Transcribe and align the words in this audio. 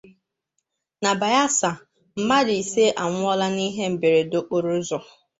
Na 1.01 1.11
Bayelsa, 1.19 1.69
Mmadụ 2.19 2.51
Ise 2.61 2.83
Anwụọla 3.03 3.47
n'Ihe 3.55 3.85
Mberede 3.93 4.35
Okporoụzọ 4.41 4.97